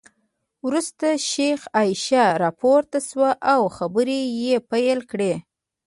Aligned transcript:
وروسته 0.65 1.07
شیخه 1.29 1.69
عایشه 1.77 2.25
راپورته 2.43 2.99
شوه 3.07 3.29
او 3.53 3.61
خبرې 3.77 4.19
یې 4.43 4.55
پیل 4.71 4.99
کړې. 5.11 5.33